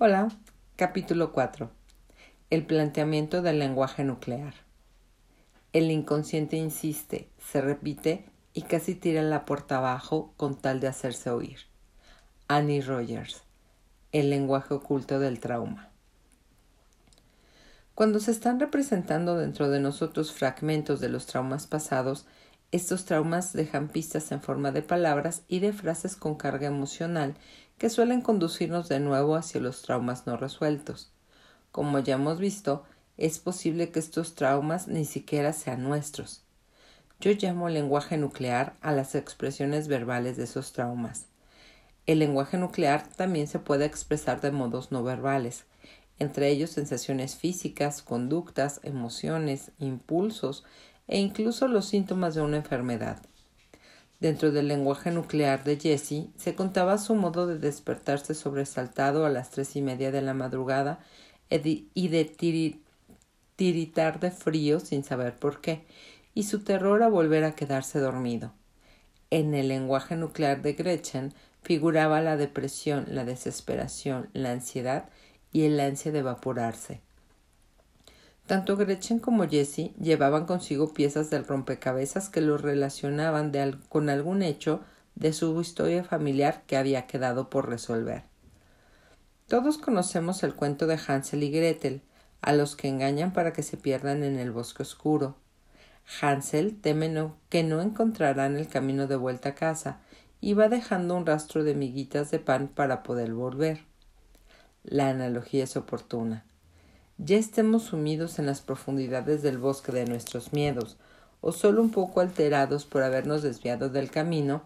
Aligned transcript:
Hola, 0.00 0.28
capítulo 0.76 1.32
4. 1.32 1.72
El 2.50 2.64
planteamiento 2.64 3.42
del 3.42 3.58
lenguaje 3.58 4.04
nuclear. 4.04 4.54
El 5.72 5.90
inconsciente 5.90 6.56
insiste, 6.56 7.28
se 7.44 7.60
repite 7.60 8.24
y 8.54 8.62
casi 8.62 8.94
tira 8.94 9.22
la 9.22 9.44
puerta 9.44 9.78
abajo 9.78 10.32
con 10.36 10.54
tal 10.54 10.78
de 10.78 10.86
hacerse 10.86 11.30
oír. 11.30 11.58
Annie 12.46 12.80
Rogers. 12.80 13.42
El 14.12 14.30
lenguaje 14.30 14.72
oculto 14.72 15.18
del 15.18 15.40
trauma. 15.40 15.88
Cuando 17.96 18.20
se 18.20 18.30
están 18.30 18.60
representando 18.60 19.36
dentro 19.36 19.68
de 19.68 19.80
nosotros 19.80 20.30
fragmentos 20.32 21.00
de 21.00 21.08
los 21.08 21.26
traumas 21.26 21.66
pasados, 21.66 22.24
estos 22.70 23.04
traumas 23.04 23.52
dejan 23.52 23.88
pistas 23.88 24.30
en 24.30 24.42
forma 24.42 24.70
de 24.70 24.82
palabras 24.82 25.42
y 25.48 25.58
de 25.58 25.72
frases 25.72 26.14
con 26.14 26.36
carga 26.36 26.68
emocional 26.68 27.34
que 27.78 27.90
suelen 27.90 28.20
conducirnos 28.20 28.88
de 28.88 29.00
nuevo 29.00 29.36
hacia 29.36 29.60
los 29.60 29.82
traumas 29.82 30.26
no 30.26 30.36
resueltos. 30.36 31.12
Como 31.70 32.00
ya 32.00 32.14
hemos 32.14 32.38
visto, 32.38 32.84
es 33.16 33.38
posible 33.38 33.90
que 33.90 34.00
estos 34.00 34.34
traumas 34.34 34.88
ni 34.88 35.04
siquiera 35.04 35.52
sean 35.52 35.84
nuestros. 35.84 36.42
Yo 37.20 37.32
llamo 37.32 37.68
lenguaje 37.68 38.16
nuclear 38.16 38.76
a 38.80 38.92
las 38.92 39.14
expresiones 39.14 39.88
verbales 39.88 40.36
de 40.36 40.44
esos 40.44 40.72
traumas. 40.72 41.26
El 42.06 42.20
lenguaje 42.20 42.58
nuclear 42.58 43.08
también 43.16 43.48
se 43.48 43.58
puede 43.58 43.84
expresar 43.84 44.40
de 44.40 44.50
modos 44.50 44.92
no 44.92 45.02
verbales, 45.02 45.64
entre 46.18 46.48
ellos 46.48 46.70
sensaciones 46.70 47.36
físicas, 47.36 48.02
conductas, 48.02 48.80
emociones, 48.82 49.72
impulsos 49.78 50.64
e 51.06 51.18
incluso 51.18 51.68
los 51.68 51.86
síntomas 51.86 52.34
de 52.34 52.40
una 52.42 52.56
enfermedad. 52.56 53.20
Dentro 54.20 54.50
del 54.50 54.66
lenguaje 54.66 55.12
nuclear 55.12 55.62
de 55.62 55.78
Jesse 55.78 56.26
se 56.36 56.56
contaba 56.56 56.98
su 56.98 57.14
modo 57.14 57.46
de 57.46 57.56
despertarse 57.58 58.34
sobresaltado 58.34 59.24
a 59.24 59.30
las 59.30 59.50
tres 59.50 59.76
y 59.76 59.82
media 59.82 60.10
de 60.10 60.22
la 60.22 60.34
madrugada 60.34 60.98
y 61.50 62.08
de 62.08 62.84
tiritar 63.54 64.18
de 64.18 64.30
frío 64.32 64.80
sin 64.80 65.04
saber 65.04 65.36
por 65.36 65.60
qué, 65.60 65.84
y 66.34 66.42
su 66.42 66.64
terror 66.64 67.04
a 67.04 67.08
volver 67.08 67.44
a 67.44 67.54
quedarse 67.54 68.00
dormido. 68.00 68.52
En 69.30 69.54
el 69.54 69.68
lenguaje 69.68 70.16
nuclear 70.16 70.62
de 70.62 70.72
Gretchen 70.72 71.32
figuraba 71.62 72.20
la 72.20 72.36
depresión, 72.36 73.06
la 73.08 73.24
desesperación, 73.24 74.30
la 74.32 74.50
ansiedad 74.50 75.10
y 75.52 75.62
el 75.62 75.78
ansia 75.78 76.10
de 76.10 76.18
evaporarse. 76.20 77.02
Tanto 78.48 78.78
Gretchen 78.78 79.18
como 79.18 79.46
Jessie 79.46 79.92
llevaban 80.00 80.46
consigo 80.46 80.94
piezas 80.94 81.28
del 81.28 81.44
rompecabezas 81.44 82.30
que 82.30 82.40
los 82.40 82.62
relacionaban 82.62 83.52
con 83.90 84.08
algún 84.08 84.40
hecho 84.40 84.80
de 85.16 85.34
su 85.34 85.60
historia 85.60 86.02
familiar 86.02 86.62
que 86.66 86.78
había 86.78 87.06
quedado 87.06 87.50
por 87.50 87.68
resolver. 87.68 88.22
Todos 89.48 89.76
conocemos 89.76 90.42
el 90.44 90.54
cuento 90.54 90.86
de 90.86 90.98
Hansel 91.06 91.42
y 91.42 91.50
Gretel, 91.50 92.00
a 92.40 92.54
los 92.54 92.74
que 92.74 92.88
engañan 92.88 93.34
para 93.34 93.52
que 93.52 93.62
se 93.62 93.76
pierdan 93.76 94.22
en 94.22 94.38
el 94.38 94.50
bosque 94.50 94.82
oscuro. 94.82 95.36
Hansel 96.22 96.80
teme 96.80 97.30
que 97.50 97.62
no 97.62 97.82
encontrarán 97.82 98.56
el 98.56 98.66
camino 98.66 99.06
de 99.06 99.16
vuelta 99.16 99.50
a 99.50 99.54
casa 99.54 100.00
y 100.40 100.54
va 100.54 100.70
dejando 100.70 101.16
un 101.16 101.26
rastro 101.26 101.64
de 101.64 101.74
miguitas 101.74 102.30
de 102.30 102.38
pan 102.38 102.68
para 102.68 103.02
poder 103.02 103.34
volver. 103.34 103.84
La 104.84 105.10
analogía 105.10 105.64
es 105.64 105.76
oportuna 105.76 106.46
ya 107.18 107.36
estemos 107.36 107.82
sumidos 107.82 108.38
en 108.38 108.46
las 108.46 108.60
profundidades 108.60 109.42
del 109.42 109.58
bosque 109.58 109.90
de 109.90 110.06
nuestros 110.06 110.52
miedos, 110.52 110.96
o 111.40 111.52
solo 111.52 111.82
un 111.82 111.90
poco 111.90 112.20
alterados 112.20 112.86
por 112.86 113.02
habernos 113.02 113.42
desviado 113.42 113.90
del 113.90 114.10
camino, 114.10 114.62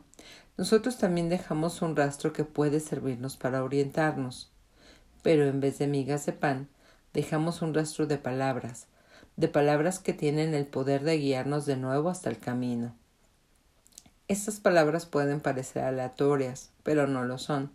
nosotros 0.59 0.99
también 0.99 1.31
dejamos 1.31 1.81
un 1.81 1.97
rastro 1.97 2.33
que 2.33 2.45
puede 2.45 2.81
servirnos 2.81 3.37
para 3.37 3.65
orientarnos. 3.65 4.51
Pero 5.23 5.47
en 5.47 5.61
vez 5.61 5.79
de 5.79 5.87
migas 5.87 6.27
de 6.27 6.33
pan, 6.33 6.69
dejamos 7.15 7.63
un 7.63 7.73
rastro 7.73 8.07
de 8.07 8.19
palabras, 8.19 8.87
de 9.37 9.49
palabras 9.49 9.99
que 9.99 10.13
tienen 10.13 10.55
el 10.55 10.67
poder 10.67 11.05
de 11.05 11.17
guiarnos 11.17 11.65
de 11.65 11.77
nuevo 11.77 12.11
hasta 12.11 12.29
el 12.29 12.39
camino. 12.39 12.95
Estas 14.29 14.61
palabras 14.61 15.07
pueden 15.07 15.41
parecer 15.41 15.85
aleatorias, 15.85 16.71
pero 16.83 17.07
no 17.07 17.25
lo 17.25 17.39
son. 17.39 17.71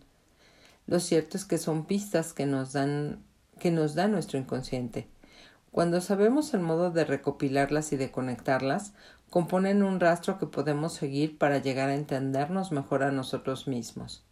Lo 0.86 1.00
cierto 1.00 1.36
es 1.36 1.44
que 1.44 1.58
son 1.58 1.84
pistas 1.84 2.32
que 2.32 2.46
nos 2.46 2.72
dan 2.72 3.22
que 3.58 3.70
nos 3.70 3.94
da 3.94 4.08
nuestro 4.08 4.38
inconsciente. 4.38 5.08
Cuando 5.70 6.00
sabemos 6.00 6.54
el 6.54 6.60
modo 6.60 6.90
de 6.90 7.04
recopilarlas 7.04 7.92
y 7.92 7.96
de 7.96 8.10
conectarlas, 8.10 8.92
componen 9.30 9.82
un 9.82 10.00
rastro 10.00 10.38
que 10.38 10.46
podemos 10.46 10.94
seguir 10.94 11.38
para 11.38 11.58
llegar 11.58 11.90
a 11.90 11.94
entendernos 11.94 12.72
mejor 12.72 13.02
a 13.02 13.12
nosotros 13.12 13.68
mismos. 13.68 14.24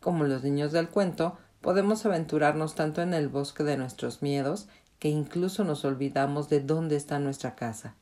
Como 0.00 0.24
los 0.24 0.42
niños 0.42 0.72
del 0.72 0.88
cuento, 0.88 1.38
podemos 1.60 2.04
aventurarnos 2.06 2.74
tanto 2.74 3.02
en 3.02 3.14
el 3.14 3.28
bosque 3.28 3.64
de 3.64 3.76
nuestros 3.76 4.22
miedos 4.22 4.68
que 4.98 5.08
incluso 5.08 5.64
nos 5.64 5.84
olvidamos 5.84 6.48
de 6.48 6.60
dónde 6.60 6.96
está 6.96 7.18
nuestra 7.18 7.54
casa. 7.54 7.94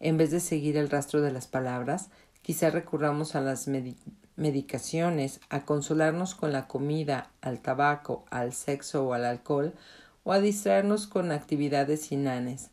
En 0.00 0.16
vez 0.16 0.30
de 0.30 0.40
seguir 0.40 0.76
el 0.76 0.90
rastro 0.90 1.20
de 1.20 1.32
las 1.32 1.46
palabras, 1.46 2.10
quizá 2.42 2.70
recurramos 2.70 3.34
a 3.34 3.40
las 3.40 3.66
medicaciones, 4.38 5.40
a 5.50 5.64
consolarnos 5.64 6.34
con 6.34 6.52
la 6.52 6.68
comida, 6.68 7.30
al 7.40 7.60
tabaco, 7.60 8.24
al 8.30 8.52
sexo 8.52 9.06
o 9.06 9.12
al 9.12 9.24
alcohol, 9.24 9.74
o 10.24 10.32
a 10.32 10.40
distraernos 10.40 11.06
con 11.06 11.32
actividades 11.32 12.12
inanes. 12.12 12.70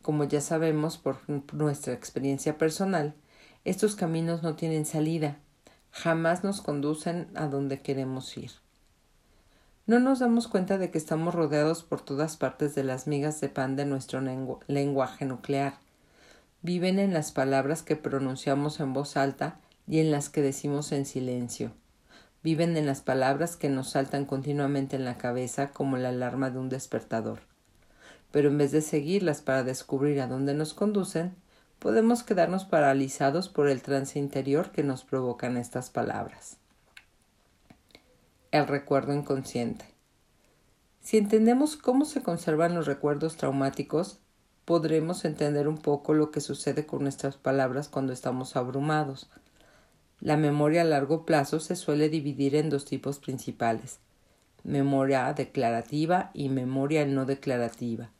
Como 0.00 0.24
ya 0.24 0.40
sabemos 0.40 0.96
por 0.96 1.18
nuestra 1.52 1.92
experiencia 1.92 2.56
personal, 2.56 3.14
estos 3.64 3.96
caminos 3.96 4.42
no 4.42 4.54
tienen 4.54 4.86
salida, 4.86 5.38
jamás 5.90 6.44
nos 6.44 6.60
conducen 6.60 7.28
a 7.34 7.46
donde 7.46 7.80
queremos 7.80 8.36
ir. 8.36 8.50
No 9.86 10.00
nos 10.00 10.18
damos 10.20 10.48
cuenta 10.48 10.78
de 10.78 10.90
que 10.90 10.98
estamos 10.98 11.34
rodeados 11.34 11.82
por 11.82 12.00
todas 12.00 12.36
partes 12.36 12.74
de 12.74 12.84
las 12.84 13.06
migas 13.06 13.40
de 13.40 13.48
pan 13.48 13.76
de 13.76 13.84
nuestro 13.84 14.22
lenguaje 14.66 15.24
nuclear. 15.24 15.74
Viven 16.62 16.98
en 16.98 17.12
las 17.12 17.32
palabras 17.32 17.82
que 17.82 17.96
pronunciamos 17.96 18.80
en 18.80 18.94
voz 18.94 19.16
alta 19.18 19.58
y 19.86 20.00
en 20.00 20.10
las 20.10 20.28
que 20.28 20.42
decimos 20.42 20.92
en 20.92 21.06
silencio. 21.06 21.72
Viven 22.42 22.76
en 22.76 22.86
las 22.86 23.00
palabras 23.00 23.56
que 23.56 23.68
nos 23.68 23.90
saltan 23.90 24.26
continuamente 24.26 24.96
en 24.96 25.04
la 25.04 25.16
cabeza 25.16 25.70
como 25.70 25.96
la 25.96 26.10
alarma 26.10 26.50
de 26.50 26.58
un 26.58 26.68
despertador. 26.68 27.40
Pero 28.30 28.48
en 28.48 28.58
vez 28.58 28.72
de 28.72 28.82
seguirlas 28.82 29.40
para 29.40 29.62
descubrir 29.62 30.20
a 30.20 30.26
dónde 30.26 30.54
nos 30.54 30.74
conducen, 30.74 31.34
podemos 31.78 32.22
quedarnos 32.22 32.64
paralizados 32.64 33.48
por 33.48 33.68
el 33.68 33.82
trance 33.82 34.18
interior 34.18 34.72
que 34.72 34.82
nos 34.82 35.04
provocan 35.04 35.56
estas 35.56 35.90
palabras. 35.90 36.58
El 38.50 38.66
recuerdo 38.66 39.12
inconsciente. 39.14 39.84
Si 41.00 41.18
entendemos 41.18 41.76
cómo 41.76 42.06
se 42.06 42.22
conservan 42.22 42.74
los 42.74 42.86
recuerdos 42.86 43.36
traumáticos, 43.36 44.20
podremos 44.64 45.24
entender 45.24 45.68
un 45.68 45.76
poco 45.76 46.14
lo 46.14 46.30
que 46.30 46.40
sucede 46.40 46.86
con 46.86 47.02
nuestras 47.02 47.36
palabras 47.36 47.88
cuando 47.88 48.12
estamos 48.12 48.56
abrumados, 48.56 49.28
la 50.20 50.36
memoria 50.36 50.82
a 50.82 50.84
largo 50.84 51.24
plazo 51.24 51.60
se 51.60 51.76
suele 51.76 52.08
dividir 52.08 52.56
en 52.56 52.70
dos 52.70 52.84
tipos 52.84 53.18
principales 53.18 53.98
memoria 54.64 55.30
declarativa 55.34 56.30
y 56.32 56.48
memoria 56.48 57.04
no 57.06 57.26
declarativa. 57.26 58.10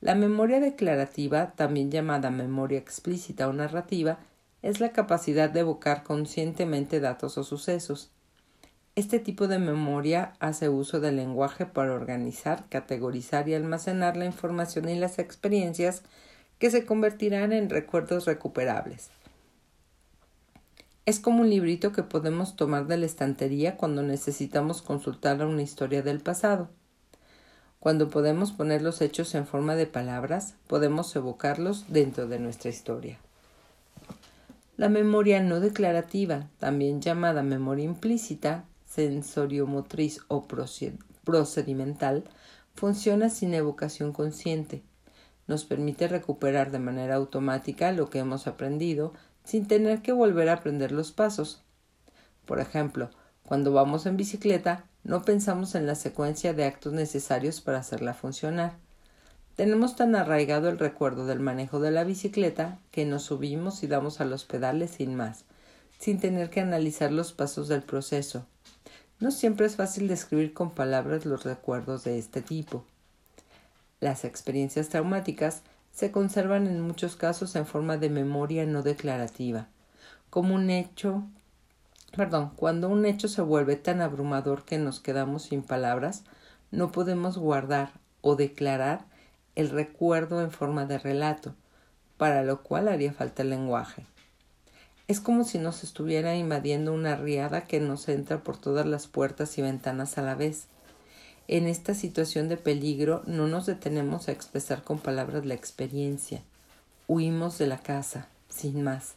La 0.00 0.14
memoria 0.14 0.60
declarativa, 0.60 1.52
también 1.52 1.90
llamada 1.90 2.30
memoria 2.30 2.78
explícita 2.78 3.48
o 3.48 3.52
narrativa, 3.52 4.18
es 4.62 4.80
la 4.80 4.90
capacidad 4.90 5.48
de 5.48 5.60
evocar 5.60 6.02
conscientemente 6.02 7.00
datos 7.00 7.38
o 7.38 7.44
sucesos. 7.44 8.10
Este 8.96 9.20
tipo 9.20 9.46
de 9.46 9.60
memoria 9.60 10.32
hace 10.40 10.68
uso 10.68 10.98
del 10.98 11.16
lenguaje 11.16 11.64
para 11.64 11.94
organizar, 11.94 12.68
categorizar 12.68 13.48
y 13.48 13.54
almacenar 13.54 14.16
la 14.16 14.24
información 14.24 14.88
y 14.88 14.96
las 14.96 15.20
experiencias 15.20 16.02
que 16.58 16.72
se 16.72 16.84
convertirán 16.84 17.52
en 17.52 17.70
recuerdos 17.70 18.26
recuperables. 18.26 19.10
Es 21.08 21.20
como 21.20 21.40
un 21.40 21.48
librito 21.48 21.90
que 21.90 22.02
podemos 22.02 22.54
tomar 22.54 22.86
de 22.86 22.98
la 22.98 23.06
estantería 23.06 23.78
cuando 23.78 24.02
necesitamos 24.02 24.82
consultar 24.82 25.42
una 25.42 25.62
historia 25.62 26.02
del 26.02 26.20
pasado. 26.20 26.68
Cuando 27.80 28.10
podemos 28.10 28.52
poner 28.52 28.82
los 28.82 29.00
hechos 29.00 29.34
en 29.34 29.46
forma 29.46 29.74
de 29.74 29.86
palabras, 29.86 30.56
podemos 30.66 31.16
evocarlos 31.16 31.86
dentro 31.88 32.28
de 32.28 32.38
nuestra 32.38 32.68
historia. 32.68 33.18
La 34.76 34.90
memoria 34.90 35.40
no 35.40 35.60
declarativa, 35.60 36.50
también 36.58 37.00
llamada 37.00 37.42
memoria 37.42 37.86
implícita, 37.86 38.66
sensoriomotriz 38.84 40.20
o 40.28 40.46
procedimental, 41.24 42.24
funciona 42.74 43.30
sin 43.30 43.54
evocación 43.54 44.12
consciente. 44.12 44.82
Nos 45.46 45.64
permite 45.64 46.06
recuperar 46.06 46.70
de 46.70 46.80
manera 46.80 47.14
automática 47.14 47.92
lo 47.92 48.10
que 48.10 48.18
hemos 48.18 48.46
aprendido 48.46 49.14
sin 49.48 49.66
tener 49.66 50.02
que 50.02 50.12
volver 50.12 50.50
a 50.50 50.52
aprender 50.52 50.92
los 50.92 51.10
pasos. 51.10 51.62
Por 52.44 52.60
ejemplo, 52.60 53.08
cuando 53.46 53.72
vamos 53.72 54.04
en 54.04 54.18
bicicleta, 54.18 54.84
no 55.04 55.22
pensamos 55.22 55.74
en 55.74 55.86
la 55.86 55.94
secuencia 55.94 56.52
de 56.52 56.66
actos 56.66 56.92
necesarios 56.92 57.62
para 57.62 57.78
hacerla 57.78 58.12
funcionar. 58.12 58.74
Tenemos 59.56 59.96
tan 59.96 60.14
arraigado 60.16 60.68
el 60.68 60.78
recuerdo 60.78 61.24
del 61.24 61.40
manejo 61.40 61.80
de 61.80 61.90
la 61.90 62.04
bicicleta 62.04 62.78
que 62.90 63.06
nos 63.06 63.22
subimos 63.22 63.82
y 63.82 63.86
damos 63.86 64.20
a 64.20 64.26
los 64.26 64.44
pedales 64.44 64.90
sin 64.90 65.14
más, 65.14 65.46
sin 65.98 66.20
tener 66.20 66.50
que 66.50 66.60
analizar 66.60 67.10
los 67.10 67.32
pasos 67.32 67.68
del 67.68 67.80
proceso. 67.80 68.44
No 69.18 69.30
siempre 69.30 69.64
es 69.64 69.76
fácil 69.76 70.08
describir 70.08 70.52
con 70.52 70.72
palabras 70.72 71.24
los 71.24 71.44
recuerdos 71.44 72.04
de 72.04 72.18
este 72.18 72.42
tipo. 72.42 72.84
Las 73.98 74.26
experiencias 74.26 74.90
traumáticas 74.90 75.62
se 75.98 76.12
conservan 76.12 76.68
en 76.68 76.80
muchos 76.80 77.16
casos 77.16 77.56
en 77.56 77.66
forma 77.66 77.96
de 77.96 78.08
memoria 78.08 78.64
no 78.66 78.84
declarativa, 78.84 79.66
como 80.30 80.54
un 80.54 80.70
hecho, 80.70 81.24
perdón, 82.16 82.52
cuando 82.54 82.88
un 82.88 83.04
hecho 83.04 83.26
se 83.26 83.42
vuelve 83.42 83.74
tan 83.74 84.00
abrumador 84.00 84.64
que 84.64 84.78
nos 84.78 85.00
quedamos 85.00 85.42
sin 85.42 85.64
palabras, 85.64 86.22
no 86.70 86.92
podemos 86.92 87.36
guardar 87.36 87.90
o 88.20 88.36
declarar 88.36 89.06
el 89.56 89.70
recuerdo 89.70 90.40
en 90.40 90.52
forma 90.52 90.86
de 90.86 90.98
relato, 90.98 91.56
para 92.16 92.44
lo 92.44 92.62
cual 92.62 92.86
haría 92.86 93.12
falta 93.12 93.42
el 93.42 93.50
lenguaje. 93.50 94.06
Es 95.08 95.18
como 95.18 95.42
si 95.42 95.58
nos 95.58 95.82
estuviera 95.82 96.36
invadiendo 96.36 96.94
una 96.94 97.16
riada 97.16 97.62
que 97.62 97.80
nos 97.80 98.08
entra 98.08 98.44
por 98.44 98.56
todas 98.56 98.86
las 98.86 99.08
puertas 99.08 99.58
y 99.58 99.62
ventanas 99.62 100.16
a 100.16 100.22
la 100.22 100.36
vez. 100.36 100.68
En 101.50 101.66
esta 101.66 101.94
situación 101.94 102.50
de 102.50 102.58
peligro 102.58 103.22
no 103.24 103.46
nos 103.46 103.64
detenemos 103.64 104.28
a 104.28 104.32
expresar 104.32 104.84
con 104.84 104.98
palabras 104.98 105.46
la 105.46 105.54
experiencia. 105.54 106.42
Huimos 107.06 107.56
de 107.56 107.66
la 107.66 107.78
casa, 107.78 108.28
sin 108.50 108.82
más. 108.82 109.14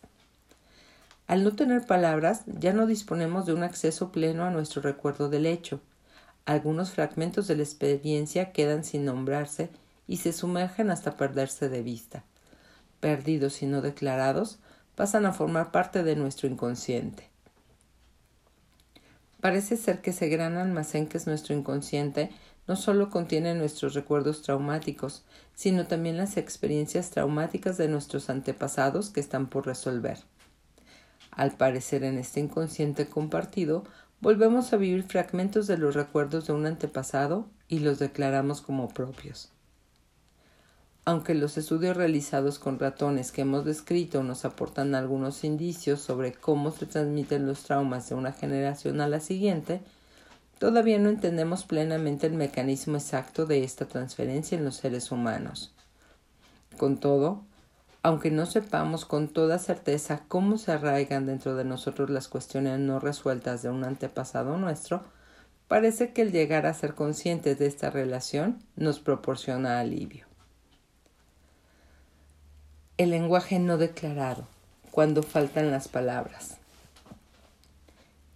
Al 1.28 1.44
no 1.44 1.57
tener 1.57 1.86
palabras, 1.86 2.44
ya 2.45 2.72
no 2.72 2.88
disponemos 2.88 3.45
de 3.45 3.54
un 3.54 3.63
acceso 3.63 4.13
pleno 4.13 4.45
a 4.45 4.50
nuestro 4.50 4.81
recuerdo 4.81 5.28
del 5.28 5.45
hecho. 5.45 5.81
Algunos 6.45 6.92
fragmentos 6.92 7.50
de 7.50 7.57
la 7.57 7.63
experiencia 7.63 8.54
quedan 8.54 8.86
sin 8.86 9.04
nombrarse 9.04 9.69
y 10.07 10.18
se 10.18 10.31
sumergen 10.31 10.89
hasta 10.89 11.18
perderse 11.18 11.68
de 11.68 11.81
vista. 11.81 12.24
Perdidos 13.01 13.62
y 13.62 13.66
no 13.66 13.81
declarados, 13.81 14.60
pasan 14.95 15.25
a 15.25 15.33
formar 15.33 15.72
parte 15.72 16.04
de 16.04 16.16
nuestro 16.16 16.48
inconsciente. 16.48 17.31
Parece 19.41 19.75
ser 19.75 20.01
que 20.01 20.11
ese 20.11 20.29
gran 20.29 20.55
almacén 20.55 21.07
que 21.07 21.17
es 21.17 21.25
nuestro 21.25 21.55
inconsciente 21.55 22.29
no 22.67 22.75
solo 22.75 23.09
contiene 23.09 23.55
nuestros 23.55 23.95
recuerdos 23.95 24.43
traumáticos, 24.43 25.23
sino 25.55 25.88
también 25.88 26.15
las 26.15 26.38
experiencias 26.38 27.09
traumáticas 27.09 27.75
de 27.77 27.88
nuestros 27.88 28.29
antepasados 28.29 29.09
que 29.09 29.19
están 29.19 29.47
por 29.47 29.65
resolver. 29.65 30.19
Al 31.31 31.51
parecer 31.51 32.03
en 32.03 32.19
este 32.19 32.39
inconsciente 32.39 33.07
compartido, 33.07 33.83
volvemos 34.19 34.73
a 34.73 34.77
vivir 34.77 35.03
fragmentos 35.03 35.65
de 35.65 35.77
los 35.77 35.95
recuerdos 35.95 36.45
de 36.45 36.53
un 36.53 36.67
antepasado 36.67 37.49
y 37.67 37.79
los 37.79 37.97
declaramos 37.97 38.61
como 38.61 38.89
propios. 38.89 39.51
Aunque 41.11 41.35
los 41.35 41.57
estudios 41.57 41.97
realizados 41.97 42.57
con 42.57 42.79
ratones 42.79 43.33
que 43.33 43.41
hemos 43.41 43.65
descrito 43.65 44.23
nos 44.23 44.45
aportan 44.45 44.95
algunos 44.95 45.43
indicios 45.43 45.99
sobre 45.99 46.31
cómo 46.31 46.71
se 46.71 46.85
transmiten 46.85 47.45
los 47.45 47.63
traumas 47.63 48.07
de 48.07 48.15
una 48.15 48.31
generación 48.31 49.01
a 49.01 49.09
la 49.09 49.19
siguiente, 49.19 49.81
todavía 50.57 50.99
no 50.99 51.09
entendemos 51.09 51.65
plenamente 51.65 52.27
el 52.27 52.33
mecanismo 52.35 52.95
exacto 52.95 53.45
de 53.45 53.65
esta 53.65 53.87
transferencia 53.87 54.57
en 54.57 54.63
los 54.63 54.77
seres 54.77 55.11
humanos. 55.11 55.73
Con 56.77 56.97
todo, 56.97 57.43
aunque 58.03 58.31
no 58.31 58.45
sepamos 58.45 59.03
con 59.03 59.27
toda 59.27 59.59
certeza 59.59 60.21
cómo 60.29 60.57
se 60.57 60.71
arraigan 60.71 61.25
dentro 61.25 61.55
de 61.55 61.65
nosotros 61.65 62.09
las 62.09 62.29
cuestiones 62.29 62.79
no 62.79 63.01
resueltas 63.01 63.61
de 63.63 63.69
un 63.69 63.83
antepasado 63.83 64.55
nuestro, 64.55 65.03
parece 65.67 66.13
que 66.13 66.21
el 66.21 66.31
llegar 66.31 66.65
a 66.65 66.73
ser 66.73 66.95
conscientes 66.95 67.59
de 67.59 67.65
esta 67.65 67.89
relación 67.89 68.63
nos 68.77 69.01
proporciona 69.01 69.81
alivio 69.81 70.31
el 73.01 73.09
lenguaje 73.09 73.57
no 73.57 73.80
declarado, 73.80 74.45
cuando 74.92 75.24
faltan 75.24 75.71
las 75.71 75.88
palabras. 75.88 76.57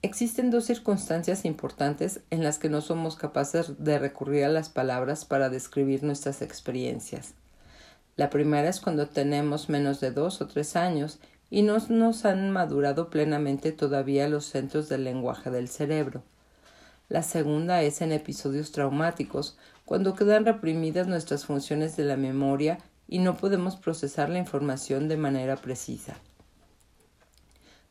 Existen 0.01 0.49
dos 0.49 0.65
circunstancias 0.65 1.45
importantes 1.45 2.21
en 2.31 2.43
las 2.43 2.57
que 2.57 2.67
no 2.67 2.81
somos 2.81 3.15
capaces 3.15 3.83
de 3.83 3.99
recurrir 3.99 4.43
a 4.43 4.49
las 4.49 4.69
palabras 4.69 5.23
para 5.23 5.49
describir 5.49 6.01
nuestras 6.01 6.41
experiencias. 6.41 7.35
La 8.15 8.31
primera 8.31 8.67
es 8.67 8.79
cuando 8.79 9.07
tenemos 9.07 9.69
menos 9.69 9.99
de 9.99 10.09
dos 10.09 10.41
o 10.41 10.47
tres 10.47 10.75
años 10.75 11.19
y 11.51 11.61
no 11.61 11.77
nos 11.89 12.25
han 12.25 12.49
madurado 12.49 13.11
plenamente 13.11 13.71
todavía 13.71 14.27
los 14.27 14.45
centros 14.45 14.89
del 14.89 15.03
lenguaje 15.03 15.51
del 15.51 15.69
cerebro. 15.69 16.23
La 17.07 17.21
segunda 17.21 17.83
es 17.83 18.01
en 18.01 18.11
episodios 18.11 18.71
traumáticos, 18.71 19.57
cuando 19.85 20.15
quedan 20.15 20.43
reprimidas 20.43 21.05
nuestras 21.05 21.45
funciones 21.45 21.95
de 21.97 22.05
la 22.05 22.17
memoria 22.17 22.79
y 23.07 23.19
no 23.19 23.35
podemos 23.35 23.75
procesar 23.75 24.29
la 24.29 24.39
información 24.39 25.07
de 25.07 25.17
manera 25.17 25.55
precisa. 25.57 26.15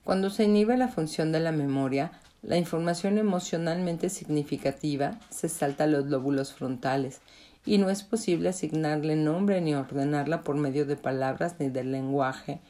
Cuando 0.05 0.31
se 0.31 0.45
inhibe 0.45 0.77
la 0.77 0.89
función 0.89 1.33
de 1.33 1.41
la 1.41 1.53
memoria, 1.53 2.13
la 2.43 2.59
información 2.59 3.17
emocionalmente 3.17 4.11
significativa 4.11 5.19
se 5.31 5.49
salta 5.49 5.85
a 5.85 5.87
los 5.87 6.07
lóbulos 6.07 6.53
frontales 6.53 7.21
y 7.65 7.79
no 7.79 7.89
es 7.89 8.03
posible 8.03 8.51
asignarle 8.51 9.17
nombre 9.17 9.61
ni 9.63 9.75
ordenarla 9.75 10.43
por 10.43 10.57
medio 10.57 10.85
de 10.85 10.97
palabras 10.97 11.57
ni 11.59 11.71
del 11.71 11.93
lenguaje, 11.93 12.61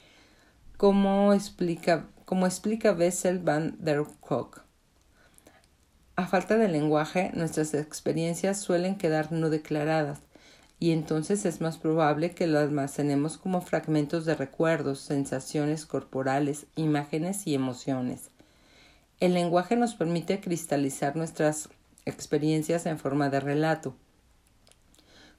como 0.76 1.32
explica, 1.32 2.06
como 2.24 2.46
explica 2.46 2.92
Bessel 2.92 3.40
van 3.40 3.76
der 3.80 4.04
Kolk. 4.20 4.62
A 6.16 6.28
falta 6.28 6.56
de 6.56 6.68
lenguaje, 6.68 7.32
nuestras 7.34 7.74
experiencias 7.74 8.60
suelen 8.60 8.96
quedar 8.96 9.32
no 9.32 9.50
declaradas, 9.50 10.20
y 10.84 10.92
entonces 10.92 11.46
es 11.46 11.62
más 11.62 11.78
probable 11.78 12.32
que 12.32 12.46
lo 12.46 12.58
almacenemos 12.58 13.38
como 13.38 13.62
fragmentos 13.62 14.26
de 14.26 14.34
recuerdos, 14.34 14.98
sensaciones 14.98 15.86
corporales, 15.86 16.66
imágenes 16.76 17.46
y 17.46 17.54
emociones. 17.54 18.28
El 19.18 19.32
lenguaje 19.32 19.76
nos 19.76 19.94
permite 19.94 20.42
cristalizar 20.42 21.16
nuestras 21.16 21.70
experiencias 22.04 22.84
en 22.84 22.98
forma 22.98 23.30
de 23.30 23.40
relato. 23.40 23.94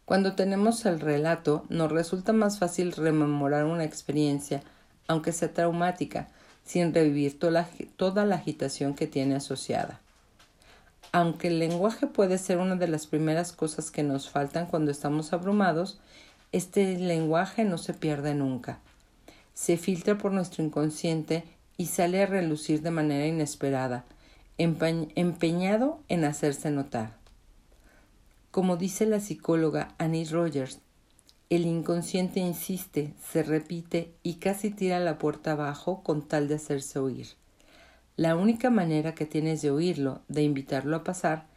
Cuando 0.06 0.34
tenemos 0.34 0.84
el 0.88 1.00
relato, 1.00 1.64
nos 1.70 1.92
resulta 1.92 2.34
más 2.34 2.58
fácil 2.58 2.92
rememorar 2.92 3.66
una 3.66 3.84
experiencia, 3.84 4.64
aunque 5.08 5.32
sea 5.32 5.54
traumática, 5.54 6.28
sin 6.66 6.92
revivir 6.92 7.38
toda 7.38 8.26
la, 8.26 8.36
agitación 8.36 8.96
que 8.96 9.06
tiene 9.06 9.36
asociada. 9.36 10.02
Aunque 11.16 11.48
el 11.48 11.60
lenguaje 11.60 12.08
puede 12.08 12.38
ser 12.38 12.58
una 12.58 12.76
de 12.76 12.90
las 12.90 13.08
primeras 13.08 13.54
cosas 13.54 13.90
que 13.90 14.04
nos 14.04 14.30
faltan 14.30 14.66
cuando 14.66 14.92
estamos 14.92 15.32
abrumados, 15.32 15.98
este 16.52 16.98
lenguaje 16.98 17.64
no 17.64 17.78
se 17.78 17.94
pierde 17.94 18.36
nunca. 18.36 18.80
Se 19.54 19.78
filtra 19.78 20.18
por 20.18 20.34
nuestro 20.34 20.62
inconsciente 20.62 21.46
y 21.78 21.86
sale 21.86 22.22
a 22.22 22.26
relucir 22.26 22.82
de 22.82 22.92
manera 22.92 23.26
inesperada, 23.28 24.04
empeñado 24.58 26.02
en 26.10 26.26
hacerse 26.26 26.70
notar. 26.70 27.16
Como 28.51 28.75
dice 28.75 29.06
la 29.06 29.22
psicóloga 29.22 29.96
Annie 29.98 30.25
Rogers, 30.25 30.80
el 31.50 31.66
inconsciente 31.66 32.42
insiste, 32.42 33.13
se 33.32 33.42
repite 33.42 34.13
y 34.22 34.34
casi 34.34 34.70
tira 34.70 35.00
la 35.00 35.18
puerta 35.18 35.54
abajo 35.54 36.04
con 36.04 36.28
tal 36.28 36.50
de 36.50 36.56
hacerse 36.56 37.00
oír. 37.00 37.28
La 38.17 38.38
única 38.38 38.69
manera 38.69 39.13
que 39.13 39.25
tienes 39.25 39.62
de 39.62 39.72
oírlo, 39.72 40.22
de 40.29 40.41
invitarlo 40.43 40.95
a 40.95 41.03
pasar, 41.03 41.48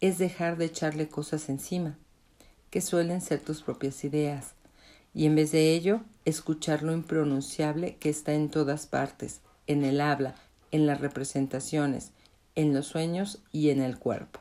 es 0.00 0.16
dejar 0.16 0.56
de 0.56 0.64
echarle 0.64 1.08
cosas 1.08 1.50
encima, 1.50 1.98
que 2.70 2.80
suelen 2.80 3.20
ser 3.20 3.40
tus 3.40 3.62
propias 3.62 4.02
ideas, 4.02 4.54
y 5.12 5.26
en 5.26 5.34
vez 5.34 5.52
de 5.52 5.74
ello, 5.74 6.00
escuchar 6.24 6.82
lo 6.82 6.92
impronunciable 6.92 7.96
que 7.96 8.08
está 8.08 8.32
en 8.32 8.50
todas 8.50 8.86
partes, 8.86 9.40
en 9.66 9.84
el 9.84 10.00
habla, 10.00 10.34
en 10.70 10.86
las 10.86 11.00
representaciones, 11.00 12.12
en 12.54 12.72
los 12.72 12.86
sueños 12.86 13.42
y 13.52 13.68
en 13.68 13.82
el 13.82 13.98
cuerpo. 13.98 14.40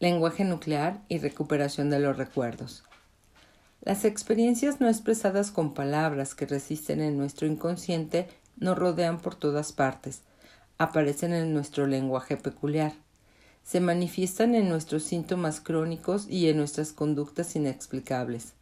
Lenguaje 0.00 0.44
nuclear 0.44 1.02
y 1.08 1.18
recuperación 1.18 1.88
de 1.90 2.00
los 2.00 2.16
recuerdos. 2.16 2.84
Las 3.80 4.04
experiencias 4.04 4.80
no 4.80 4.88
expresadas 4.88 5.52
con 5.52 5.72
palabras 5.72 6.34
que 6.34 6.46
resisten 6.46 7.00
en 7.00 7.16
nuestro 7.16 7.46
inconsciente 7.46 8.28
nos 8.60 8.78
rodean 8.78 9.20
por 9.20 9.34
todas 9.34 9.72
partes, 9.72 10.22
aparecen 10.78 11.32
en 11.32 11.52
nuestro 11.52 11.86
lenguaje 11.86 12.36
peculiar, 12.36 12.92
se 13.64 13.80
manifiestan 13.80 14.54
en 14.54 14.68
nuestros 14.68 15.02
síntomas 15.02 15.60
crónicos 15.60 16.26
y 16.28 16.48
en 16.48 16.56
nuestras 16.56 16.92
conductas 16.92 17.54
inexplicables. 17.54 18.54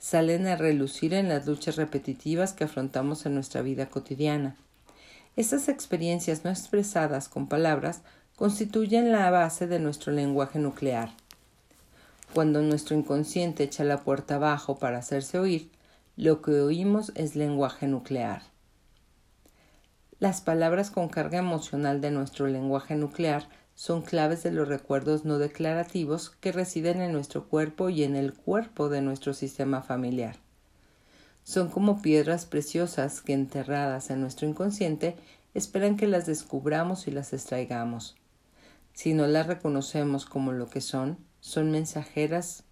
Salen 0.00 0.48
a 0.48 0.56
relucir 0.56 1.14
en 1.14 1.28
las 1.28 1.46
luchas 1.46 1.76
repetitivas 1.76 2.52
que 2.52 2.64
afrontamos 2.64 3.24
en 3.24 3.34
nuestra 3.34 3.62
vida 3.62 3.86
cotidiana. 3.86 4.56
Estas 5.36 5.68
experiencias 5.68 6.44
no 6.44 6.50
expresadas 6.50 7.28
con 7.28 7.46
palabras 7.46 8.00
constituyen 8.34 9.12
la 9.12 9.30
base 9.30 9.68
de 9.68 9.78
nuestro 9.78 10.12
lenguaje 10.12 10.58
nuclear. 10.58 11.10
Cuando 12.34 12.62
nuestro 12.62 12.96
inconsciente 12.96 13.62
echa 13.62 13.84
la 13.84 14.00
puerta 14.00 14.34
abajo 14.34 14.78
para 14.78 14.98
hacerse 14.98 15.38
oír, 15.38 15.70
lo 16.16 16.42
que 16.42 16.60
oímos 16.60 17.12
es 17.14 17.36
lenguaje 17.36 17.86
nuclear. 17.86 18.51
Las 20.22 20.40
palabras 20.40 20.92
con 20.92 21.08
carga 21.08 21.38
emocional 21.38 22.00
de 22.00 22.12
nuestro 22.12 22.46
lenguaje 22.46 22.94
nuclear 22.94 23.48
son 23.74 24.02
claves 24.02 24.44
de 24.44 24.52
los 24.52 24.68
recuerdos 24.68 25.24
no 25.24 25.38
declarativos 25.38 26.30
que 26.30 26.52
residen 26.52 27.00
en 27.00 27.10
nuestro 27.10 27.48
cuerpo 27.48 27.88
y 27.88 28.04
en 28.04 28.14
el 28.14 28.32
cuerpo 28.32 28.88
de 28.88 29.02
nuestro 29.02 29.34
sistema 29.34 29.82
familiar. 29.82 30.36
Son 31.42 31.68
como 31.68 32.02
piedras 32.02 32.46
preciosas 32.46 33.20
que 33.20 33.32
enterradas 33.32 34.10
en 34.10 34.20
nuestro 34.20 34.46
inconsciente 34.46 35.16
esperan 35.54 35.96
que 35.96 36.06
las 36.06 36.24
descubramos 36.24 37.08
y 37.08 37.10
las 37.10 37.32
extraigamos. 37.32 38.14
Si 38.92 39.14
no 39.14 39.26
las 39.26 39.48
reconocemos 39.48 40.24
como 40.24 40.52
lo 40.52 40.70
que 40.70 40.82
son, 40.82 41.18
son 41.40 41.72
mensajeras, 41.72 42.62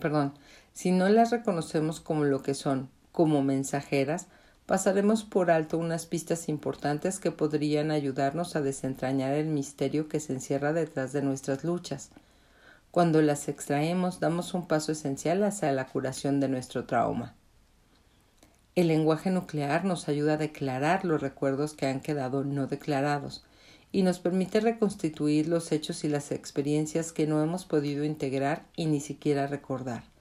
perdón, 0.00 0.34
si 0.72 0.90
no 0.90 1.08
las 1.08 1.30
reconocemos 1.30 2.00
como 2.00 2.24
lo 2.24 2.42
que 2.42 2.54
son, 2.54 2.90
como 3.12 3.44
mensajeras, 3.44 4.26
pasaremos 4.66 5.22
por 5.22 5.50
alto 5.50 5.78
unas 5.78 6.06
pistas 6.06 6.48
importantes 6.48 7.20
que 7.20 7.30
podrían 7.30 7.92
ayudarnos 7.92 8.56
a 8.56 8.60
desentrañar 8.60 9.32
el 9.32 9.46
misterio 9.46 10.08
que 10.08 10.20
se 10.20 10.32
encierra 10.32 10.72
detrás 10.72 11.12
de 11.12 11.22
nuestras 11.22 11.62
luchas. 11.64 12.10
Cuando 12.90 13.22
las 13.22 13.48
extraemos, 13.48 14.20
damos 14.20 14.54
un 14.54 14.66
paso 14.66 14.92
esencial 14.92 15.44
hacia 15.44 15.70
la 15.72 15.86
curación 15.86 16.40
de 16.40 16.48
nuestro 16.48 16.84
trauma. 16.84 17.34
El 18.74 18.88
lenguaje 18.88 19.30
nuclear 19.30 19.84
nos 19.84 20.08
ayuda 20.08 20.34
a 20.34 20.38
declarar 20.38 21.04
los 21.04 21.20
recuerdos 21.20 21.72
que 21.72 21.86
han 21.86 22.00
quedado 22.00 22.44
no 22.44 22.66
declarados 22.66 23.44
y 23.92 24.02
nos 24.02 24.18
permite 24.18 24.60
reconstituir 24.60 25.48
los 25.48 25.72
hechos 25.72 26.04
y 26.04 26.08
las 26.08 26.32
experiencias 26.32 27.12
que 27.12 27.26
no 27.26 27.42
hemos 27.42 27.64
podido 27.64 28.04
integrar 28.04 28.66
y 28.76 28.86
ni 28.86 29.00
siquiera 29.00 29.46
recordar. 29.46 30.15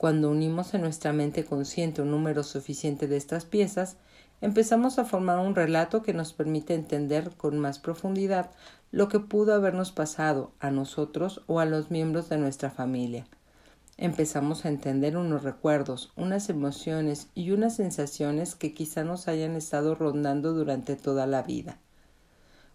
Cuando 0.00 0.30
unimos 0.30 0.72
en 0.72 0.80
nuestra 0.80 1.12
mente 1.12 1.44
consciente 1.44 2.00
un 2.00 2.10
número 2.10 2.42
suficiente 2.42 3.06
de 3.06 3.18
estas 3.18 3.44
piezas, 3.44 3.98
empezamos 4.40 4.98
a 4.98 5.04
formar 5.04 5.40
un 5.40 5.54
relato 5.54 6.02
que 6.02 6.14
nos 6.14 6.32
permite 6.32 6.72
entender 6.72 7.32
con 7.36 7.58
más 7.58 7.78
profundidad 7.78 8.50
lo 8.92 9.08
que 9.08 9.20
pudo 9.20 9.52
habernos 9.52 9.92
pasado 9.92 10.52
a 10.58 10.70
nosotros 10.70 11.42
o 11.48 11.60
a 11.60 11.66
los 11.66 11.90
miembros 11.90 12.30
de 12.30 12.38
nuestra 12.38 12.70
familia. 12.70 13.26
Empezamos 13.98 14.64
a 14.64 14.70
entender 14.70 15.18
unos 15.18 15.42
recuerdos, 15.42 16.14
unas 16.16 16.48
emociones 16.48 17.28
y 17.34 17.50
unas 17.50 17.76
sensaciones 17.76 18.54
que 18.54 18.72
quizá 18.72 19.04
nos 19.04 19.28
hayan 19.28 19.54
estado 19.54 19.94
rondando 19.94 20.54
durante 20.54 20.96
toda 20.96 21.26
la 21.26 21.42
vida. 21.42 21.76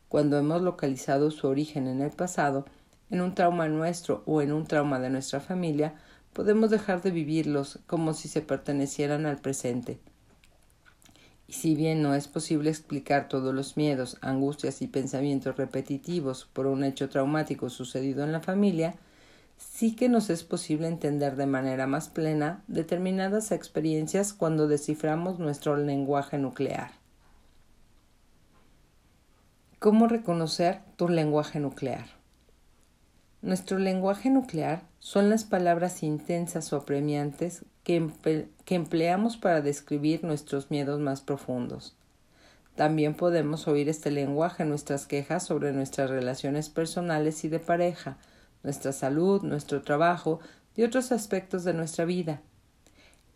Cuando 0.10 0.38
hemos 0.38 0.62
localizado 0.62 1.32
su 1.32 1.48
origen 1.48 1.88
en 1.88 2.02
el 2.02 2.12
pasado, 2.12 2.66
en 3.10 3.22
un 3.22 3.34
trauma 3.34 3.68
nuestro 3.68 4.22
o 4.28 4.44
en 4.44 4.54
un 4.54 4.68
trauma 4.68 5.00
de 5.00 5.10
nuestra 5.10 5.40
familia, 5.40 5.96
podemos 6.36 6.70
dejar 6.70 7.02
de 7.02 7.12
vivirlos 7.12 7.80
como 7.88 8.14
si 8.14 8.28
se 8.28 8.42
pertenecieran 8.42 9.26
al 9.26 9.38
presente. 9.38 10.00
Y 11.48 11.54
si 11.54 11.76
bien 11.76 12.02
no 12.02 12.14
es 12.14 12.28
posible 12.28 12.70
explicar 12.70 13.30
todos 13.30 13.56
los 13.56 13.78
miedos, 13.78 14.18
angustias 14.20 14.82
y 14.82 14.88
pensamientos 14.88 15.56
repetitivos 15.56 16.46
por 16.52 16.66
un 16.66 16.84
hecho 16.84 17.08
traumático 17.08 17.70
sucedido 17.70 18.26
en 18.26 18.34
la 18.34 18.42
familia, 18.42 18.96
sí 19.58 19.96
que 19.96 20.10
nos 20.10 20.30
es 20.30 20.44
posible 20.44 20.90
entender 20.90 21.38
de 21.38 21.46
manera 21.46 21.88
más 21.88 22.10
plena 22.10 22.66
determinadas 22.68 23.54
experiencias 23.54 24.34
cuando 24.34 24.68
desciframos 24.68 25.40
nuestro 25.40 25.78
lenguaje 25.78 26.38
nuclear. 26.38 26.92
¿Cómo 29.80 30.08
reconocer 30.08 30.82
tu 30.98 31.08
lenguaje 31.08 31.62
nuclear? 31.62 32.25
Nuestro 33.46 33.78
lenguaje 33.78 34.32
nuclear 34.32 34.82
son 34.98 35.30
las 35.30 35.44
palabras 35.44 36.02
intensas 36.02 36.74
o 36.74 36.78
apremiantes 36.78 37.64
que, 37.84 38.10
empleamos 38.66 39.38
para 39.38 39.62
describir 39.62 40.24
nuestros 40.24 40.72
miedos 40.72 41.00
más 41.00 41.22
profundos. 41.22 41.96
También 42.74 43.14
podemos 43.14 43.68
oír 43.68 43.88
este 43.88 44.10
lenguaje 44.10 44.64
en 44.64 44.70
nuestras 44.70 45.06
quejas 45.06 45.44
sobre 45.44 45.74
nuestras 45.74 46.10
relaciones 46.10 46.70
personales 46.70 47.46
y 47.46 47.50
de 47.50 47.60
pareja, 47.60 48.18
nuestra 48.64 48.92
salud, 48.92 49.44
nuestro 49.44 49.84
trabajo 49.84 50.40
y 50.76 50.82
otros 50.82 51.12
aspectos 51.12 51.64
de 51.64 51.76
nuestra 51.76 52.06
vida. 52.06 52.42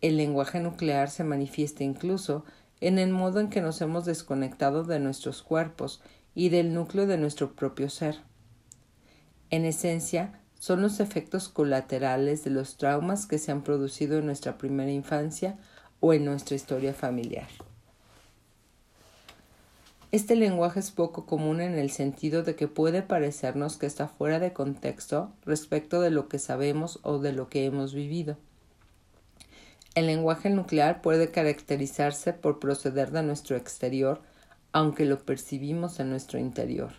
El 0.01 0.17
lenguaje 0.17 0.59
nuclear 0.59 1.11
se 1.11 1.23
manifiesta 1.23 1.83
incluso 1.83 2.45
en 2.81 2.97
el 2.97 3.11
modo 3.11 3.41
en 3.41 3.51
que 3.51 3.61
nos 3.61 3.79
hemos 3.79 4.05
desconectado 4.05 4.83
de 4.85 4.99
nuestros 4.99 5.43
cuerpos 5.43 6.01
y 6.33 6.49
del 6.49 6.73
núcleo 6.73 7.05
de 7.05 7.19
nuestro 7.19 7.53
propio 7.53 7.91
ser. 7.91 8.27
En 9.51 9.65
esencia, 9.65 10.39
son 10.59 10.81
los 10.81 10.99
efectos 10.99 11.49
colaterales 11.49 12.43
de 12.43 12.51
los 12.51 12.77
traumas 12.77 13.25
que 13.25 13.39
se 13.39 13.51
han 13.51 13.63
producido 13.63 14.19
en 14.19 14.25
nuestra 14.25 14.57
primera 14.57 14.91
infancia 14.91 15.57
o 16.01 16.13
en 16.13 16.25
nuestra 16.25 16.55
historia 16.55 16.93
familiar. 16.93 17.47
Este 20.11 20.35
lenguaje 20.35 20.79
es 20.79 20.91
poco 20.91 21.25
común 21.25 21.61
en 21.61 21.77
el 21.77 21.91
sentido 21.91 22.43
de 22.43 22.55
que 22.55 22.67
puede 22.67 23.03
parecernos 23.03 23.77
que 23.77 23.85
está 23.85 24.07
fuera 24.07 24.39
de 24.39 24.53
contexto 24.53 25.31
respecto 25.45 26.01
de 26.01 26.09
lo 26.09 26.27
que 26.27 26.39
sabemos 26.39 26.99
o 27.03 27.19
de 27.19 27.31
lo 27.31 27.47
que 27.47 27.65
hemos 27.65 27.93
vivido. 27.93 28.37
El 29.95 30.07
lenguaje 30.07 30.49
nuclear 30.49 31.01
puede 31.01 31.29
caracterizarse 31.31 32.33
por 32.33 32.59
proceder 32.59 33.11
de 33.11 33.23
nuestro 33.23 33.55
exterior, 33.55 34.21
aunque 34.71 35.05
lo 35.05 35.19
percibimos 35.19 35.99
en 35.99 36.09
nuestro 36.09 36.39
interior. 36.39 36.93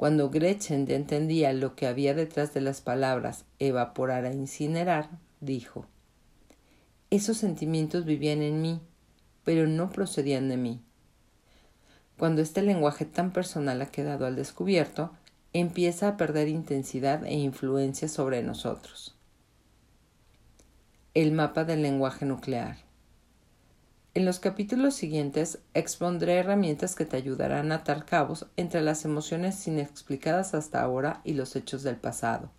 Cuando 0.00 0.30
Gretchen 0.30 0.90
entendía 0.90 1.52
lo 1.52 1.76
que 1.76 1.86
había 1.86 2.14
detrás 2.14 2.54
de 2.54 2.62
las 2.62 2.80
palabras 2.80 3.44
evaporar 3.58 4.24
a 4.24 4.32
incinerar, 4.32 5.10
dijo 5.40 5.84
Esos 7.10 7.36
sentimientos 7.36 8.06
vivían 8.06 8.40
en 8.40 8.62
mí, 8.62 8.80
pero 9.44 9.68
no 9.68 9.90
procedían 9.90 10.48
de 10.48 10.56
mí. 10.56 10.80
Cuando 12.16 12.40
este 12.40 12.62
lenguaje 12.62 13.04
tan 13.04 13.30
personal 13.30 13.82
ha 13.82 13.90
quedado 13.90 14.24
al 14.24 14.36
descubierto, 14.36 15.10
empieza 15.52 16.08
a 16.08 16.16
perder 16.16 16.48
intensidad 16.48 17.22
e 17.26 17.34
influencia 17.34 18.08
sobre 18.08 18.42
nosotros. 18.42 19.18
El 21.12 21.32
mapa 21.32 21.64
del 21.64 21.82
lenguaje 21.82 22.24
nuclear. 22.24 22.78
En 24.20 24.26
los 24.26 24.38
capítulos 24.38 24.96
siguientes 24.96 25.60
expondré 25.72 26.34
herramientas 26.34 26.94
que 26.94 27.06
te 27.06 27.16
ayudarán 27.16 27.72
a 27.72 27.76
atar 27.76 28.04
cabos 28.04 28.44
entre 28.58 28.82
las 28.82 29.06
emociones 29.06 29.66
inexplicadas 29.66 30.52
hasta 30.52 30.82
ahora 30.82 31.22
y 31.24 31.32
los 31.32 31.56
hechos 31.56 31.82
del 31.82 31.96
pasado. 31.96 32.50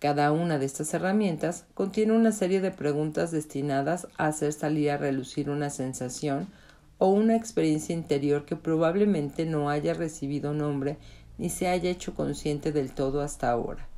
Cada 0.00 0.32
una 0.32 0.58
de 0.58 0.66
estas 0.66 0.92
herramientas 0.92 1.64
contiene 1.72 2.12
una 2.12 2.30
serie 2.30 2.60
de 2.60 2.72
preguntas 2.72 3.30
destinadas 3.30 4.06
a 4.18 4.26
hacer 4.26 4.52
salir 4.52 4.90
a 4.90 4.98
relucir 4.98 5.48
una 5.48 5.70
sensación 5.70 6.46
o 6.98 7.08
una 7.08 7.36
experiencia 7.36 7.94
interior 7.94 8.44
que 8.44 8.56
probablemente 8.56 9.46
no 9.46 9.70
haya 9.70 9.94
recibido 9.94 10.52
nombre 10.52 10.98
ni 11.38 11.48
se 11.48 11.68
haya 11.68 11.88
hecho 11.88 12.14
consciente 12.14 12.70
del 12.70 12.92
todo 12.92 13.22
hasta 13.22 13.50
ahora. 13.50 13.88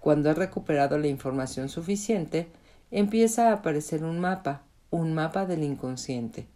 Cuando 0.00 0.30
has 0.30 0.36
recuperado 0.36 0.98
la 0.98 1.06
información 1.06 1.68
suficiente, 1.68 2.48
empieza 2.90 3.50
a 3.50 3.52
aparecer 3.52 4.02
un 4.02 4.18
mapa 4.18 4.65
un 4.90 5.14
mapa 5.14 5.46
del 5.46 5.64
inconsciente. 5.64 6.46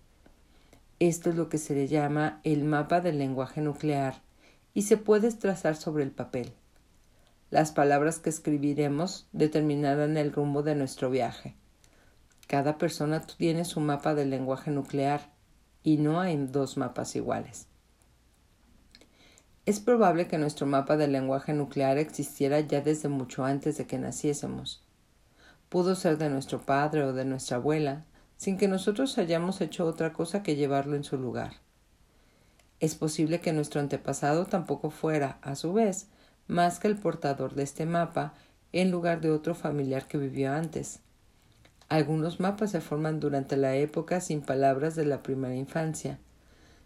Esto 1.00 1.30
es 1.30 1.36
lo 1.36 1.48
que 1.48 1.58
se 1.58 1.74
le 1.74 1.88
llama 1.88 2.40
el 2.44 2.64
mapa 2.64 3.00
del 3.00 3.18
lenguaje 3.18 3.60
nuclear 3.60 4.22
y 4.72 4.82
se 4.82 4.96
puede 4.96 5.32
trazar 5.32 5.74
sobre 5.76 6.04
el 6.04 6.12
papel. 6.12 6.52
Las 7.50 7.72
palabras 7.72 8.20
que 8.20 8.30
escribiremos 8.30 9.26
determinarán 9.32 10.16
el 10.16 10.32
rumbo 10.32 10.62
de 10.62 10.76
nuestro 10.76 11.10
viaje. 11.10 11.56
Cada 12.46 12.78
persona 12.78 13.20
tiene 13.20 13.64
su 13.64 13.80
mapa 13.80 14.14
del 14.14 14.30
lenguaje 14.30 14.70
nuclear 14.70 15.32
y 15.82 15.96
no 15.96 16.20
hay 16.20 16.36
dos 16.36 16.76
mapas 16.76 17.16
iguales. 17.16 17.66
Es 19.66 19.80
probable 19.80 20.28
que 20.28 20.38
nuestro 20.38 20.66
mapa 20.66 20.96
del 20.96 21.12
lenguaje 21.12 21.52
nuclear 21.52 21.98
existiera 21.98 22.60
ya 22.60 22.80
desde 22.80 23.08
mucho 23.08 23.44
antes 23.44 23.76
de 23.78 23.86
que 23.86 23.98
naciésemos. 23.98 24.84
Pudo 25.68 25.94
ser 25.94 26.18
de 26.18 26.30
nuestro 26.30 26.60
padre 26.60 27.04
o 27.04 27.12
de 27.12 27.24
nuestra 27.24 27.56
abuela, 27.58 28.04
sin 28.40 28.56
que 28.56 28.68
nosotros 28.68 29.18
hayamos 29.18 29.60
hecho 29.60 29.84
otra 29.84 30.14
cosa 30.14 30.42
que 30.42 30.56
llevarlo 30.56 30.96
en 30.96 31.04
su 31.04 31.18
lugar. 31.18 31.56
Es 32.80 32.94
posible 32.94 33.42
que 33.42 33.52
nuestro 33.52 33.82
antepasado 33.82 34.46
tampoco 34.46 34.88
fuera, 34.88 35.36
a 35.42 35.56
su 35.56 35.74
vez, 35.74 36.06
más 36.48 36.78
que 36.78 36.88
el 36.88 36.96
portador 36.96 37.54
de 37.54 37.64
este 37.64 37.84
mapa 37.84 38.32
en 38.72 38.90
lugar 38.90 39.20
de 39.20 39.30
otro 39.30 39.54
familiar 39.54 40.08
que 40.08 40.16
vivió 40.16 40.54
antes. 40.54 41.00
Algunos 41.90 42.40
mapas 42.40 42.70
se 42.70 42.80
forman 42.80 43.20
durante 43.20 43.58
la 43.58 43.76
época 43.76 44.22
sin 44.22 44.40
palabras 44.40 44.94
de 44.94 45.04
la 45.04 45.22
primera 45.22 45.54
infancia. 45.54 46.18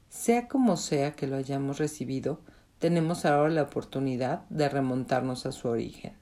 Sea 0.08 0.48
como 0.48 0.76
sea 0.76 1.12
que 1.12 1.28
lo 1.28 1.36
hayamos 1.36 1.78
recibido, 1.78 2.40
tenemos 2.80 3.24
ahora 3.24 3.50
la 3.50 3.62
oportunidad 3.62 4.40
de 4.50 4.68
remontarnos 4.68 5.46
a 5.46 5.52
su 5.52 5.68
origen. 5.68 6.14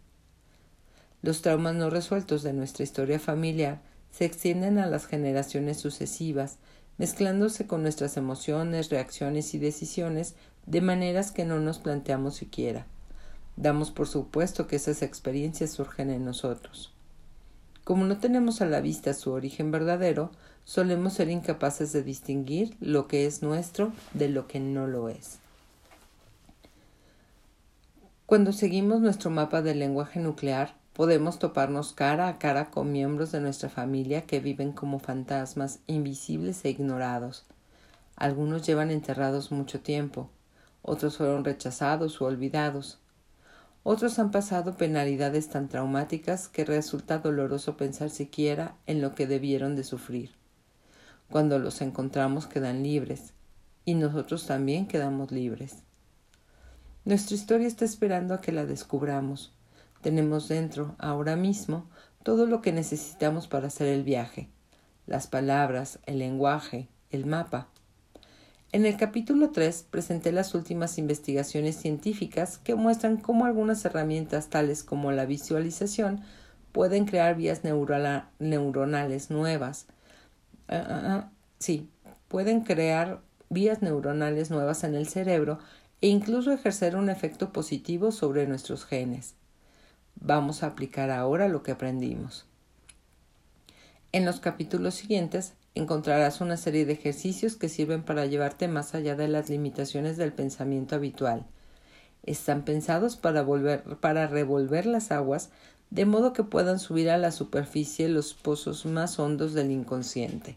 Los 1.22 1.40
traumas 1.40 1.74
no 1.74 1.88
resueltos 1.88 2.42
de 2.42 2.52
nuestra 2.52 2.84
historia 2.84 3.18
familiar 3.18 3.80
se 4.12 4.24
extienden 4.24 4.78
a 4.78 4.86
las 4.86 5.06
generaciones 5.06 5.78
sucesivas, 5.78 6.58
mezclándose 6.98 7.66
con 7.66 7.82
nuestras 7.82 8.16
emociones, 8.16 8.90
reacciones 8.90 9.54
y 9.54 9.58
decisiones 9.58 10.34
de 10.66 10.80
maneras 10.80 11.32
que 11.32 11.44
no 11.44 11.58
nos 11.58 11.78
planteamos 11.78 12.36
siquiera. 12.36 12.86
Damos 13.56 13.90
por 13.90 14.06
supuesto 14.06 14.66
que 14.66 14.76
esas 14.76 15.02
experiencias 15.02 15.70
surgen 15.70 16.10
en 16.10 16.24
nosotros. 16.24 16.92
Como 17.84 18.04
no 18.04 18.18
tenemos 18.18 18.60
a 18.60 18.66
la 18.66 18.80
vista 18.80 19.12
su 19.14 19.32
origen 19.32 19.72
verdadero, 19.72 20.30
solemos 20.64 21.14
ser 21.14 21.28
incapaces 21.28 21.92
de 21.92 22.02
distinguir 22.02 22.76
lo 22.80 23.08
que 23.08 23.26
es 23.26 23.42
nuestro 23.42 23.92
de 24.14 24.28
lo 24.28 24.46
que 24.46 24.60
no 24.60 24.86
lo 24.86 25.08
es. 25.08 25.38
Cuando 28.26 28.52
seguimos 28.52 29.00
nuestro 29.00 29.30
mapa 29.30 29.60
del 29.62 29.80
lenguaje 29.80 30.20
nuclear, 30.20 30.74
Podemos 30.92 31.38
toparnos 31.38 31.94
cara 31.94 32.28
a 32.28 32.38
cara 32.38 32.70
con 32.70 32.92
miembros 32.92 33.32
de 33.32 33.40
nuestra 33.40 33.70
familia 33.70 34.26
que 34.26 34.40
viven 34.40 34.72
como 34.72 34.98
fantasmas 34.98 35.80
invisibles 35.86 36.64
e 36.64 36.70
ignorados. 36.70 37.46
Algunos 38.16 38.66
llevan 38.66 38.90
enterrados 38.90 39.50
mucho 39.52 39.80
tiempo, 39.80 40.28
otros 40.82 41.16
fueron 41.16 41.44
rechazados 41.44 42.20
o 42.20 42.26
olvidados. 42.26 42.98
Otros 43.84 44.18
han 44.18 44.30
pasado 44.30 44.76
penalidades 44.76 45.48
tan 45.48 45.68
traumáticas 45.68 46.48
que 46.48 46.64
resulta 46.64 47.18
doloroso 47.18 47.76
pensar 47.76 48.10
siquiera 48.10 48.76
en 48.86 49.00
lo 49.00 49.14
que 49.14 49.26
debieron 49.26 49.74
de 49.76 49.84
sufrir. 49.84 50.30
Cuando 51.30 51.58
los 51.58 51.80
encontramos 51.80 52.46
quedan 52.46 52.82
libres, 52.82 53.32
y 53.84 53.94
nosotros 53.94 54.46
también 54.46 54.86
quedamos 54.86 55.32
libres. 55.32 55.78
Nuestra 57.04 57.34
historia 57.34 57.66
está 57.66 57.84
esperando 57.84 58.34
a 58.34 58.40
que 58.40 58.52
la 58.52 58.66
descubramos. 58.66 59.52
Tenemos 60.02 60.48
dentro, 60.48 60.96
ahora 60.98 61.36
mismo, 61.36 61.86
todo 62.24 62.46
lo 62.46 62.60
que 62.60 62.72
necesitamos 62.72 63.46
para 63.46 63.68
hacer 63.68 63.86
el 63.86 64.02
viaje. 64.02 64.48
Las 65.06 65.28
palabras, 65.28 66.00
el 66.06 66.18
lenguaje, 66.18 66.88
el 67.10 67.24
mapa. 67.24 67.68
En 68.72 68.84
el 68.84 68.96
capítulo 68.96 69.50
3 69.50 69.86
presenté 69.90 70.32
las 70.32 70.54
últimas 70.54 70.98
investigaciones 70.98 71.76
científicas 71.76 72.58
que 72.58 72.74
muestran 72.74 73.16
cómo 73.16 73.44
algunas 73.44 73.84
herramientas 73.84 74.48
tales 74.48 74.82
como 74.82 75.12
la 75.12 75.24
visualización 75.24 76.22
pueden 76.72 77.04
crear 77.04 77.36
vías 77.36 77.62
neuronales 77.64 79.30
nuevas. 79.30 79.86
Ah, 80.66 80.84
ah, 80.88 81.00
ah, 81.04 81.30
sí, 81.60 81.88
pueden 82.26 82.62
crear 82.62 83.20
vías 83.50 83.82
neuronales 83.82 84.50
nuevas 84.50 84.82
en 84.82 84.94
el 84.94 85.06
cerebro 85.06 85.60
e 86.00 86.08
incluso 86.08 86.50
ejercer 86.50 86.96
un 86.96 87.08
efecto 87.08 87.52
positivo 87.52 88.10
sobre 88.10 88.48
nuestros 88.48 88.84
genes. 88.84 89.36
Vamos 90.16 90.62
a 90.62 90.68
aplicar 90.68 91.10
ahora 91.10 91.48
lo 91.48 91.62
que 91.62 91.72
aprendimos. 91.72 92.46
En 94.12 94.24
los 94.24 94.40
capítulos 94.40 94.94
siguientes 94.94 95.54
encontrarás 95.74 96.40
una 96.40 96.56
serie 96.56 96.84
de 96.84 96.92
ejercicios 96.92 97.56
que 97.56 97.68
sirven 97.68 98.02
para 98.02 98.26
llevarte 98.26 98.68
más 98.68 98.94
allá 98.94 99.16
de 99.16 99.28
las 99.28 99.48
limitaciones 99.48 100.16
del 100.16 100.32
pensamiento 100.32 100.94
habitual. 100.94 101.46
Están 102.22 102.64
pensados 102.64 103.16
para, 103.16 103.42
volver, 103.42 103.82
para 104.00 104.26
revolver 104.26 104.86
las 104.86 105.10
aguas 105.10 105.50
de 105.90 106.06
modo 106.06 106.32
que 106.32 106.44
puedan 106.44 106.78
subir 106.78 107.10
a 107.10 107.18
la 107.18 107.32
superficie 107.32 108.08
los 108.08 108.32
pozos 108.34 108.86
más 108.86 109.18
hondos 109.18 109.54
del 109.54 109.70
inconsciente. 109.70 110.56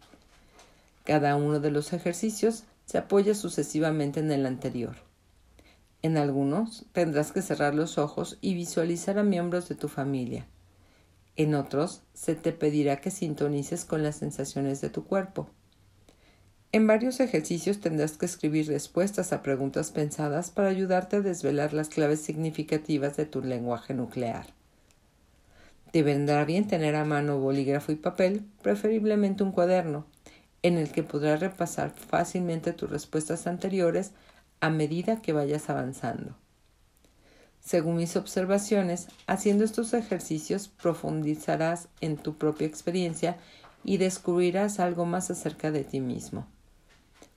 Cada 1.04 1.36
uno 1.36 1.60
de 1.60 1.72
los 1.72 1.94
ejercicios 1.94 2.64
se 2.86 2.98
apoya 2.98 3.36
sucesivamente 3.36 4.20
en 4.20 4.32
el 4.32 4.46
anterior. 4.46 4.96
En 6.06 6.18
algunos 6.18 6.86
tendrás 6.92 7.32
que 7.32 7.42
cerrar 7.42 7.74
los 7.74 7.98
ojos 7.98 8.38
y 8.40 8.54
visualizar 8.54 9.18
a 9.18 9.24
miembros 9.24 9.68
de 9.68 9.74
tu 9.74 9.88
familia. 9.88 10.46
En 11.36 11.56
otros 11.56 12.04
se 12.14 12.36
te 12.36 12.52
pedirá 12.52 13.02
que 13.02 13.10
sintonices 13.10 13.86
con 13.86 14.04
las 14.04 14.18
sensaciones 14.18 14.82
de 14.82 14.92
tu 14.92 15.04
cuerpo. 15.04 15.50
En 16.72 16.86
varios 16.86 17.20
ejercicios 17.22 17.80
tendrás 17.80 18.20
que 18.20 18.28
escribir 18.28 18.68
respuestas 18.68 19.34
a 19.34 19.42
preguntas 19.42 19.90
pensadas 19.90 20.52
para 20.52 20.68
ayudarte 20.68 21.16
a 21.16 21.22
desvelar 21.22 21.74
las 21.74 21.90
claves 21.90 22.22
significativas 22.22 23.18
de 23.18 23.26
tu 23.26 23.42
lenguaje 23.42 23.96
nuclear. 23.96 24.46
Te 25.92 26.04
vendrá 26.04 26.46
bien 26.46 26.68
tener 26.68 26.96
a 26.96 27.04
mano 27.04 27.40
bolígrafo 27.40 27.92
y 27.92 27.96
papel, 27.96 28.46
preferiblemente 28.62 29.42
un 29.42 29.52
cuaderno, 29.52 30.06
en 30.62 30.78
el 30.78 30.92
que 30.92 31.02
podrás 31.02 31.40
repasar 31.40 31.90
fácilmente 31.90 32.74
tus 32.74 32.92
respuestas 32.92 33.48
anteriores 33.48 34.12
a 34.60 34.70
medida 34.70 35.22
que 35.22 35.34
vayas 35.34 35.70
avanzando. 35.70 36.36
Según 37.60 37.96
mis 37.96 38.16
observaciones, 38.16 39.08
haciendo 39.26 39.64
estos 39.64 39.94
ejercicios 39.94 40.68
profundizarás 40.68 41.88
en 42.00 42.18
tu 42.18 42.36
propia 42.36 42.68
experiencia 42.68 43.38
y 43.84 43.98
descubrirás 43.98 44.80
algo 44.80 45.06
más 45.06 45.32
acerca 45.32 45.72
de 45.72 45.84
ti 45.84 46.00
mismo. 46.00 46.46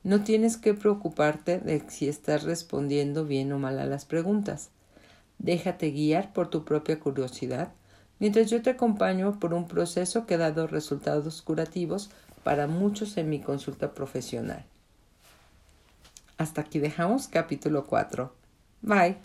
No 0.04 0.22
tienes 0.22 0.56
que 0.56 0.75
preocuparte 0.75 1.58
de 1.58 1.82
si 1.88 2.08
estás 2.08 2.42
respondiendo 2.44 3.25
bien 3.25 3.52
o 3.52 3.58
mal 3.58 3.78
a 3.78 3.87
las 3.87 4.04
preguntas. 4.04 4.70
Déjate 5.38 5.90
guiar 5.90 6.32
por 6.32 6.50
tu 6.50 6.64
propia 6.64 7.00
curiosidad, 7.00 7.72
mientras 8.18 8.50
yo 8.50 8.61
te 8.62 8.70
acompaño 8.70 9.38
por 9.38 9.54
un 9.54 9.66
proceso 9.66 10.26
que 10.26 10.35
ha 10.35 10.38
dado 10.38 10.66
resultados 10.66 11.42
curativos 11.42 12.11
para 12.44 12.66
muchos 12.66 13.16
en 13.16 13.28
mi 13.28 13.40
consulta 13.40 13.92
profesional. 13.92 14.64
Hasta 16.38 16.61
aquí 16.62 16.79
dejamos 16.79 17.29
capítulo 17.29 17.85
4. 17.87 18.33
Bye. 18.83 19.18